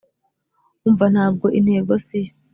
[0.87, 2.31] umva ntabwo intego siyo;